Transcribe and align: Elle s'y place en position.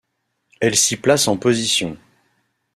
Elle 0.61 0.75
s'y 0.77 0.97
place 0.97 1.27
en 1.27 1.37
position. 1.37 1.95